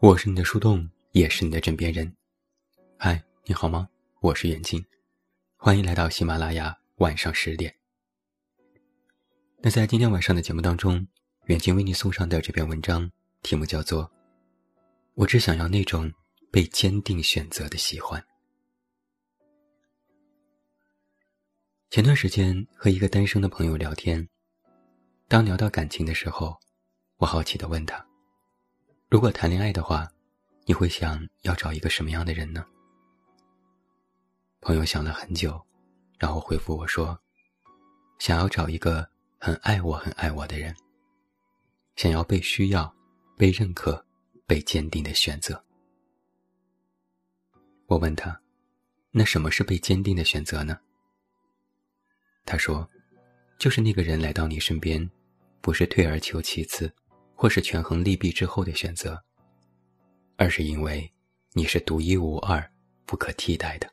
[0.00, 2.16] 我是你的树洞，也是你的枕边人。
[2.96, 3.88] 嗨，你好吗？
[4.20, 4.80] 我是远近，
[5.56, 7.74] 欢迎来到喜马拉雅晚上十点。
[9.60, 11.04] 那在今天晚上的节目当中，
[11.46, 13.10] 远近为你送上的这篇文章
[13.42, 14.04] 题目叫做
[15.14, 16.12] 《我只想要那种
[16.52, 18.22] 被坚定选择的喜欢》。
[21.90, 24.28] 前段时间和一个单身的朋友聊天，
[25.26, 26.56] 当聊到感情的时候，
[27.16, 28.07] 我好奇的问他。
[29.10, 30.06] 如果谈恋爱的话，
[30.66, 32.62] 你会想要找一个什么样的人呢？
[34.60, 35.58] 朋友想了很久，
[36.18, 37.18] 然后回复我说
[38.20, 39.08] ：“想要找一个
[39.38, 40.76] 很爱我、很爱我的人，
[41.96, 42.94] 想要被需要、
[43.34, 44.04] 被认可、
[44.46, 45.64] 被坚定的选择。”
[47.88, 48.38] 我问他
[49.10, 50.78] ：“那什么是被坚定的选择呢？”
[52.44, 52.86] 他说
[53.58, 55.10] ：“就是那个人来到你身边，
[55.62, 56.94] 不是退而求其次。”
[57.40, 59.22] 或是权衡利弊之后的选择，
[60.34, 61.08] 而是因为
[61.52, 62.68] 你是独一无二、
[63.06, 63.88] 不可替代的。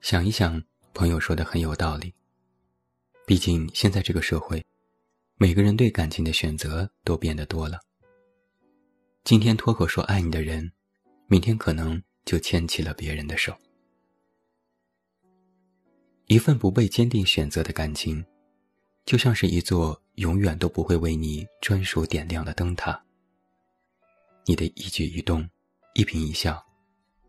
[0.00, 2.14] 想一想，朋友说的很有道理。
[3.26, 4.64] 毕竟现在这个社会，
[5.38, 7.80] 每个人对感情的选择都变得多了。
[9.24, 10.70] 今天脱口说爱你的人，
[11.26, 13.52] 明天可能就牵起了别人的手。
[16.26, 18.24] 一份不被坚定选择的感情。
[19.04, 23.02] 就像是一座永远都不会为你专属点亮的灯塔。
[24.46, 25.48] 你的一举一动、
[25.94, 26.64] 一颦一笑，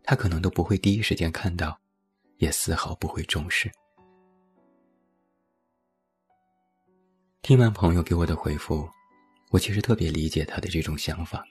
[0.02, 1.78] 他可能都不会第一时间看到，
[2.38, 3.70] 也丝毫不会重视。
[7.42, 8.88] 听完朋友给我的回复，
[9.50, 11.44] 我其实特别理解他的这种想法。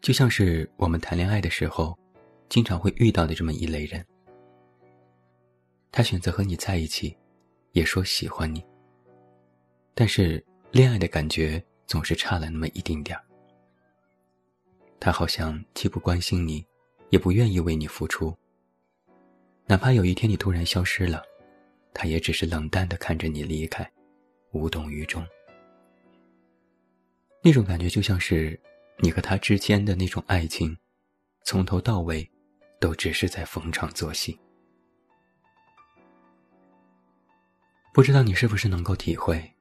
[0.00, 1.96] 就像是我们谈恋爱的时候，
[2.48, 4.04] 经常会遇到的这么一类人，
[5.92, 7.16] 他选择和你在一起，
[7.72, 8.64] 也说喜欢你。
[10.00, 13.22] 但是恋爱的感觉总是差了那么一丁点儿。
[14.98, 16.64] 他好像既不关心你，
[17.10, 18.34] 也不愿意为你付出。
[19.66, 21.22] 哪怕有一天你突然消失了，
[21.92, 23.86] 他也只是冷淡的看着你离开，
[24.52, 25.22] 无动于衷。
[27.42, 28.58] 那种感觉就像是
[29.00, 30.74] 你和他之间的那种爱情，
[31.44, 32.26] 从头到尾，
[32.80, 34.40] 都只是在逢场作戏。
[37.92, 39.54] 不知道你是不是能够体会？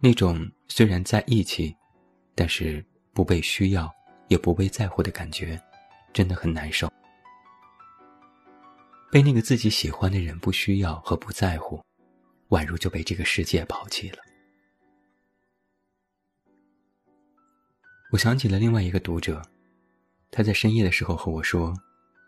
[0.00, 1.76] 那种虽然在一起，
[2.34, 3.92] 但是不被需要
[4.28, 5.60] 也不被在乎的感觉，
[6.12, 6.88] 真的很难受。
[9.10, 11.82] 被那个自己喜欢的人不需要和不在乎，
[12.50, 14.18] 宛如就被这个世界抛弃了。
[18.12, 19.42] 我想起了另外一个读者，
[20.30, 21.74] 他在深夜的时候和我说，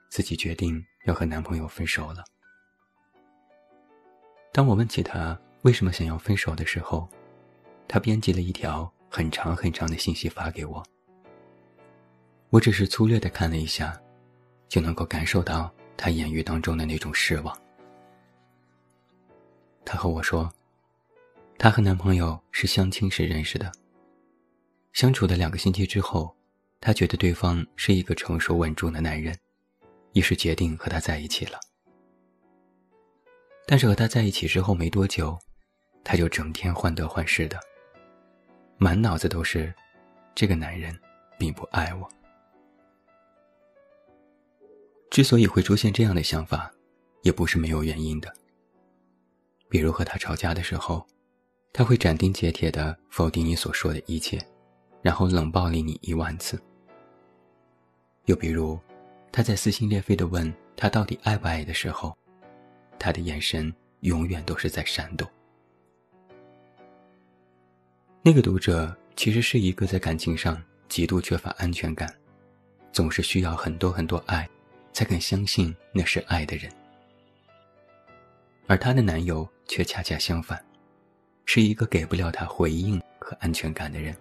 [0.08, 2.24] 自己决定要和男朋友分手了。
[4.52, 7.08] 当我问起他为什么想要分手的时候，
[7.92, 10.80] 他编辑了一条很长很长的信息发给我，
[12.50, 14.00] 我只是粗略的看了一下，
[14.68, 17.60] 就能够感受到他言语当中的那种失望。
[19.84, 20.48] 他和我说，
[21.58, 23.72] 她和男朋友是相亲时认识的，
[24.92, 26.32] 相处的两个星期之后，
[26.80, 29.36] 她觉得对方是一个成熟稳重的男人，
[30.12, 31.58] 于是决定和他在一起了。
[33.66, 35.36] 但是和他在一起之后没多久，
[36.04, 37.58] 他就整天患得患失的。
[38.82, 39.70] 满脑子都是，
[40.34, 40.98] 这个男人
[41.38, 42.08] 并不爱我。
[45.10, 46.72] 之所以会出现这样的想法，
[47.20, 48.34] 也不是没有原因的。
[49.68, 51.06] 比如和他吵架的时候，
[51.74, 54.40] 他会斩钉截铁的否定你所说的一切，
[55.02, 56.58] 然后冷暴力你一万次。
[58.24, 58.80] 又比如，
[59.30, 62.16] 他在撕心裂肺的问他到底爱不爱的时候，
[62.98, 63.70] 他的眼神
[64.00, 65.30] 永远都是在闪躲。
[68.22, 72.14] 那个读者其实是一个在感情上极度缺乏安全感，
[72.92, 74.46] 总是需要很多很多爱，
[74.92, 76.70] 才肯相信那是爱的人。
[78.66, 80.62] 而她的男友却恰恰相反，
[81.46, 84.14] 是一个给不了她回应和安全感的人。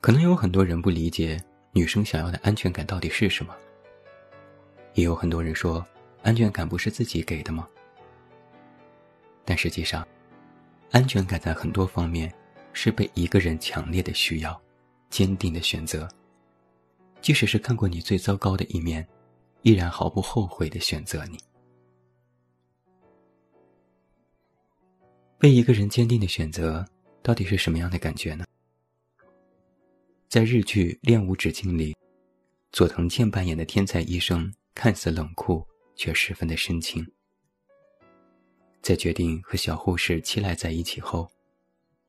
[0.00, 1.38] 可能有很多人不理解
[1.72, 3.54] 女生想要的安全感到底是什么，
[4.94, 5.86] 也有很多人说
[6.22, 7.68] 安全感不是自己给的吗？
[9.44, 10.02] 但实际上。
[10.90, 12.32] 安全感在很多方面
[12.72, 14.60] 是被一个人强烈的需要、
[15.08, 16.08] 坚定的选择，
[17.20, 19.06] 即使是看过你最糟糕的一面，
[19.62, 21.38] 依然毫不后悔的选择你。
[25.38, 26.84] 被一个人坚定的选择，
[27.22, 28.44] 到底是什么样的感觉呢？
[30.28, 31.96] 在日剧《恋无止境》里，
[32.72, 37.06] 佐藤健扮演的天才医生看似冷酷，却十分的深情。
[38.82, 41.30] 在决定和小护士七濑在一起后，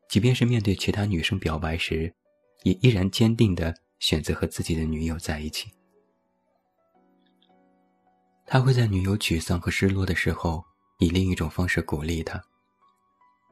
[0.09, 2.13] 即便是面对其他女生表白时，
[2.63, 5.71] 也依然坚定的选择和自己的女友在一起。
[8.45, 10.63] 他会在女友沮丧和失落的时候，
[10.99, 12.37] 以另一种方式鼓励她；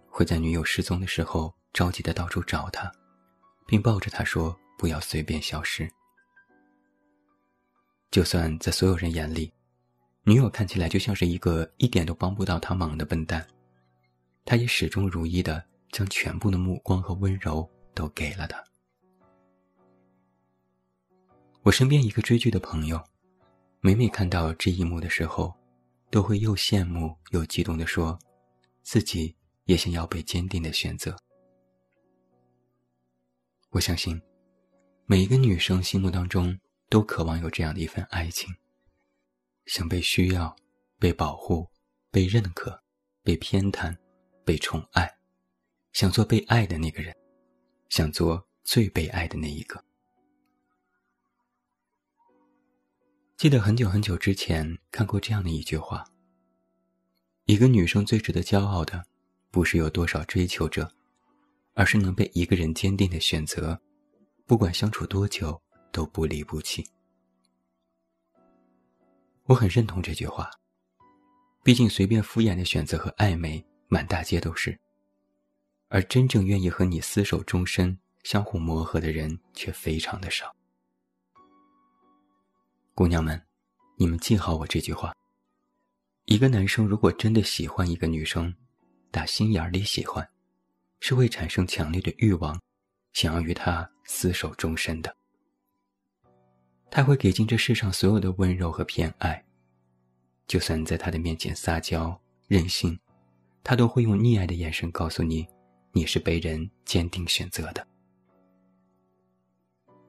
[0.10, 2.92] 会在女友失踪的时候，着急的到处找她，
[3.66, 5.90] 并抱着她说：“不要随便消失。”
[8.12, 9.54] 就算在所有人眼里，
[10.30, 13.44] 女友看起来就像是一个一点都帮不到他忙的笨蛋，
[14.46, 18.64] 他也始终如一的将全部的目光和温柔都给了她。
[21.64, 23.04] 我身边一个追剧的朋友，
[23.80, 25.52] 每每看到这一幕的时候，
[26.12, 28.20] 都会又羡慕又激动的说
[28.86, 29.36] ：“自己
[29.66, 31.18] 也想要被坚定的选择。”
[33.72, 34.22] 我相信，
[35.08, 36.56] 每一个女生心目当中。
[36.92, 38.52] 都渴望有这样的一份爱情，
[39.70, 40.56] 想被需要、
[40.98, 41.70] 被保护、
[42.10, 42.82] 被认可、
[43.22, 43.96] 被偏袒、
[44.44, 45.08] 被宠爱，
[45.94, 47.16] 想做被爱的那个人，
[47.88, 49.86] 想做最被爱的那一个。
[53.38, 56.04] 记得很久很久之前看过这样的一句话：
[57.46, 59.06] 一个女生最值得骄傲的，
[59.52, 60.92] 不是有多少追求者，
[61.76, 63.80] 而是能被一个人坚定的选择，
[64.48, 65.62] 不管相处多久。
[65.92, 66.88] 都不离不弃，
[69.50, 70.48] 我很认同这句话。
[71.64, 74.80] 毕竟，随便敷衍的选择和暧昧满大街都是，
[75.88, 80.56] 而真正愿意和你厮守终身、相互磨合的人却非常的少。
[82.94, 83.42] 姑娘们，
[83.98, 85.16] 你们记好我这句话：
[86.26, 88.54] 一个男生如果真的喜欢一个女生，
[89.10, 90.30] 打心眼里喜欢，
[91.00, 92.62] 是会产生强烈的欲望，
[93.14, 95.16] 想要与她厮守终身的。
[96.92, 99.46] 他会给尽这世上所有的温柔和偏爱，
[100.48, 103.00] 就算在他的面前撒娇任性，
[103.64, 105.48] 他都会用溺爱的眼神告诉你，
[105.92, 107.86] 你是被人坚定选择的。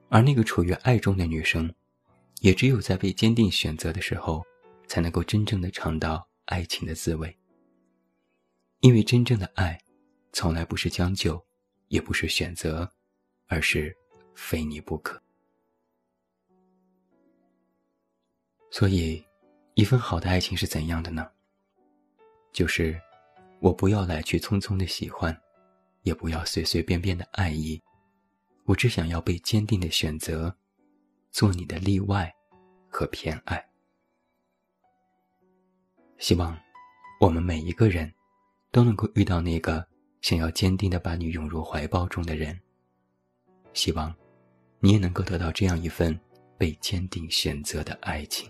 [0.09, 1.73] 而那个处于爱中的女生，
[2.41, 4.43] 也只有在被坚定选择的时候，
[4.87, 7.37] 才能够真正的尝到爱情的滋味。
[8.81, 9.79] 因为真正的爱，
[10.33, 11.45] 从来不是将就，
[11.89, 12.91] 也不是选择，
[13.45, 13.95] 而是
[14.33, 15.21] 非你不可。
[18.71, 19.21] 所以，
[19.73, 21.29] 一份好的爱情是怎样的呢？
[22.53, 22.99] 就是，
[23.59, 25.37] 我不要来去匆匆的喜欢，
[26.03, 27.81] 也不要随随便便的爱意，
[28.63, 30.55] 我只想要被坚定的选择，
[31.31, 32.33] 做你的例外
[32.89, 33.61] 和偏爱。
[36.17, 36.57] 希望，
[37.19, 38.09] 我们每一个人，
[38.71, 39.85] 都能够遇到那个
[40.21, 42.57] 想要坚定的把你拥入怀抱中的人。
[43.73, 44.15] 希望，
[44.79, 46.17] 你也能够得到这样一份
[46.57, 48.49] 被坚定选择的爱情。